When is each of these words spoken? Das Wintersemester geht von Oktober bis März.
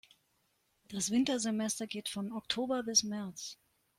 Das 0.87 1.11
Wintersemester 1.11 1.85
geht 1.85 2.09
von 2.09 2.31
Oktober 2.31 2.81
bis 2.81 3.03
März. 3.03 3.59